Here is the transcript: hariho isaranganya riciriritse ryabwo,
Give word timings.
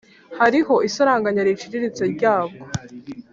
hariho 0.39 0.73
isaranganya 0.87 1.41
riciriritse 1.49 2.03
ryabwo, 2.13 2.63